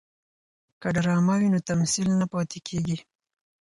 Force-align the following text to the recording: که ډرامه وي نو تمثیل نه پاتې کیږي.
که 0.81 0.87
ډرامه 0.95 1.35
وي 1.39 1.47
نو 1.53 1.59
تمثیل 1.69 2.09
نه 2.21 2.25
پاتې 2.33 2.57
کیږي. 2.67 2.97